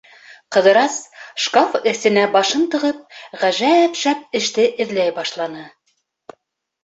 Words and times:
Ҡыҙырас, 0.55 0.93
шкаф 1.43 1.75
эсенә 1.91 2.23
башын 2.35 2.63
тығып, 2.75 3.03
ғәжәп 3.43 3.99
шәп 4.05 4.39
эште 4.39 4.65
эҙләй 4.87 5.13
башланы. 5.19 5.67